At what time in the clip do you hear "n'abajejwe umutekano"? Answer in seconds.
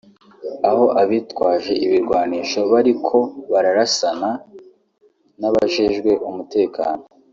5.39-7.03